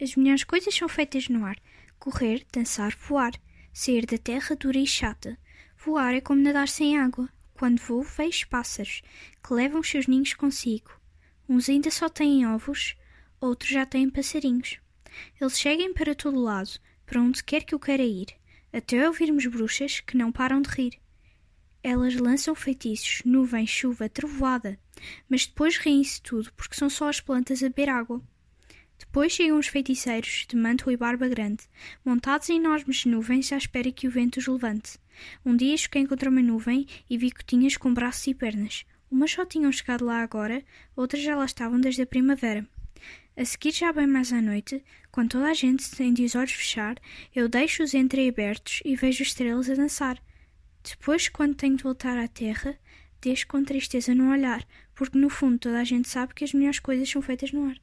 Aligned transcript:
As 0.00 0.14
melhores 0.14 0.44
coisas 0.44 0.74
são 0.74 0.88
feitas 0.88 1.28
no 1.28 1.44
ar: 1.44 1.56
correr, 1.98 2.46
dançar, 2.52 2.96
voar, 2.96 3.32
sair 3.72 4.06
da 4.06 4.16
terra 4.16 4.54
dura 4.54 4.78
e 4.78 4.86
chata. 4.86 5.38
Voar 5.76 6.14
é 6.14 6.20
como 6.20 6.42
nadar 6.42 6.68
sem 6.68 6.98
água. 6.98 7.28
Quando 7.54 7.80
voo, 7.80 8.02
vejo 8.02 8.46
pássaros 8.48 9.02
que 9.42 9.52
levam 9.52 9.80
os 9.80 9.88
seus 9.88 10.06
ninhos 10.06 10.34
consigo. 10.34 10.90
Uns 11.48 11.68
ainda 11.68 11.90
só 11.90 12.08
têm 12.08 12.46
ovos, 12.46 12.96
outros 13.40 13.70
já 13.70 13.84
têm 13.84 14.08
passarinhos. 14.08 14.78
Eles 15.40 15.54
seguem 15.54 15.92
para 15.92 16.14
todo 16.14 16.38
lado, 16.38 16.78
para 17.04 17.20
onde 17.20 17.42
quer 17.42 17.64
que 17.64 17.74
eu 17.74 17.80
queira 17.80 18.04
ir, 18.04 18.28
até 18.72 19.08
ouvirmos 19.08 19.46
bruxas 19.46 19.98
que 20.00 20.16
não 20.16 20.30
param 20.30 20.62
de 20.62 20.68
rir. 20.68 21.00
Elas 21.82 22.14
lançam 22.14 22.54
feitiços, 22.54 23.22
nuvem, 23.24 23.66
chuva, 23.66 24.08
trovoada, 24.08 24.78
mas 25.28 25.46
depois 25.46 25.76
riem-se 25.78 26.20
tudo 26.22 26.52
porque 26.52 26.76
são 26.76 26.88
só 26.88 27.08
as 27.08 27.20
plantas 27.20 27.62
a 27.62 27.68
beber 27.68 27.88
água. 27.88 28.22
Depois 28.98 29.32
chegam 29.32 29.58
os 29.58 29.68
feiticeiros, 29.68 30.44
de 30.48 30.56
manto 30.56 30.90
e 30.90 30.96
barba 30.96 31.28
grande, 31.28 31.64
montados 32.04 32.50
em 32.50 32.56
enormes 32.56 33.04
nuvens 33.04 33.52
à 33.52 33.56
espera 33.56 33.92
que 33.92 34.08
o 34.08 34.10
vento 34.10 34.38
os 34.38 34.46
levante. 34.46 34.98
Um 35.44 35.56
dia 35.56 35.76
choquei 35.76 36.06
contra 36.06 36.28
uma 36.28 36.42
nuvem 36.42 36.86
e 37.08 37.16
vi 37.16 37.30
gotinhas 37.30 37.76
com 37.76 37.94
braços 37.94 38.26
e 38.26 38.34
pernas. 38.34 38.84
Umas 39.10 39.30
só 39.30 39.46
tinham 39.46 39.72
chegado 39.72 40.04
lá 40.04 40.20
agora, 40.22 40.62
outras 40.94 41.22
já 41.22 41.36
lá 41.36 41.44
estavam 41.44 41.80
desde 41.80 42.02
a 42.02 42.06
primavera. 42.06 42.66
A 43.36 43.44
seguir, 43.44 43.72
já 43.72 43.92
bem 43.92 44.06
mais 44.06 44.32
à 44.32 44.42
noite, 44.42 44.82
quando 45.12 45.30
toda 45.30 45.46
a 45.46 45.54
gente 45.54 45.88
tem 45.92 46.12
de 46.12 46.24
os 46.24 46.34
olhos 46.34 46.52
fechar, 46.52 46.96
eu 47.34 47.48
deixo-os 47.48 47.94
entreabertos 47.94 48.82
e 48.84 48.96
vejo 48.96 49.22
estrelas 49.22 49.70
a 49.70 49.74
dançar. 49.74 50.20
Depois, 50.82 51.28
quando 51.28 51.54
tenho 51.54 51.76
de 51.76 51.84
voltar 51.84 52.18
à 52.18 52.26
terra, 52.26 52.76
deixo 53.20 53.46
com 53.46 53.62
tristeza 53.62 54.12
no 54.14 54.32
olhar, 54.32 54.66
porque 54.94 55.16
no 55.16 55.30
fundo 55.30 55.58
toda 55.58 55.78
a 55.78 55.84
gente 55.84 56.08
sabe 56.08 56.34
que 56.34 56.44
as 56.44 56.52
melhores 56.52 56.80
coisas 56.80 57.08
são 57.08 57.22
feitas 57.22 57.52
no 57.52 57.68
ar. 57.68 57.76